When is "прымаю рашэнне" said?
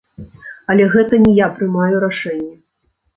1.59-2.57